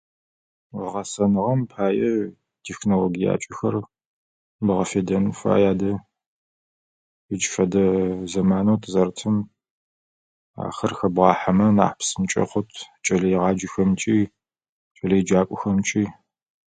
[0.91, 2.11] Гъэсэныгъэм пае
[2.65, 3.75] технологиякӏэхэр
[4.65, 5.91] бгъэфедэн фай адэ.
[7.33, 7.85] Ыкӏ фэдэ
[8.31, 9.35] зэманэу тызэрытым
[10.65, 12.71] ахэр хэбгъахьэмэ нахь псынкӏэ хъут,
[13.05, 14.17] кӏэлэегъаджэхэмкӏи,
[14.95, 16.03] кӏэлэеджакӏохэмкӏи.